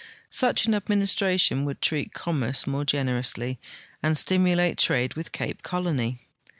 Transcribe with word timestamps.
Such 0.31 0.65
an 0.65 0.73
administration 0.73 1.63
would 1.65 1.79
treat 1.79 2.11
commerce 2.11 2.65
more 2.65 2.85
gen 2.85 3.05
erously 3.05 3.59
and 4.01 4.17
stimulate 4.17 4.79
trade 4.79 5.13
with 5.13 5.31
Cajie 5.31 5.61
Colon}'. 5.61 6.17